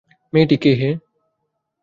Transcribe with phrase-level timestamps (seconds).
[0.33, 0.89] মেয়েটি কে হে!